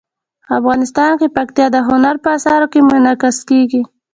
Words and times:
افغانستان 0.57 1.11
کې 1.19 1.27
پکتیا 1.37 1.67
د 1.71 1.77
هنر 1.87 2.15
په 2.23 2.29
اثار 2.37 2.61
کې 2.71 2.79
منعکس 2.89 3.37
کېږي. 3.49 3.81